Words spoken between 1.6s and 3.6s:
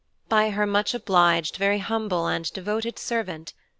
HUMBLE AND DEVOTED SERVANT.